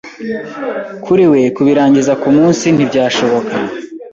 Kuri 1.05 1.23
we 1.31 1.41
kubirangiza 1.55 2.13
kumunsi 2.21 2.65
ntibyashoboka. 2.71 3.55